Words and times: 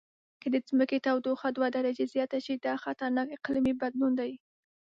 که 0.41 0.47
د 0.53 0.55
ځمکې 0.69 0.97
تودوخه 1.05 1.47
دوه 1.55 1.67
درجې 1.77 2.05
زیاته 2.13 2.39
شي، 2.45 2.53
دا 2.65 2.73
خطرناک 2.83 3.27
اقلیمي 3.37 3.73
بدلون 3.81 4.11
دی. 4.19 4.31